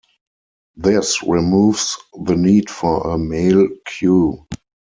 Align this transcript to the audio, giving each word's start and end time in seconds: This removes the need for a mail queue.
This 0.75 1.21
removes 1.21 1.95
the 2.25 2.35
need 2.35 2.71
for 2.71 3.11
a 3.13 3.19
mail 3.19 3.67
queue. 3.85 4.47